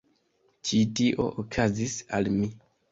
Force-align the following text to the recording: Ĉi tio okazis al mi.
Ĉi 0.71 0.79
tio 1.01 1.29
okazis 1.45 1.97
al 2.21 2.35
mi. 2.41 2.55